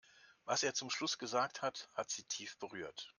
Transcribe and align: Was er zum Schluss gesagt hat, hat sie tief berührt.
Was 0.45 0.63
er 0.63 0.73
zum 0.73 0.89
Schluss 0.89 1.19
gesagt 1.19 1.61
hat, 1.61 1.87
hat 1.93 2.09
sie 2.09 2.23
tief 2.23 2.57
berührt. 2.57 3.07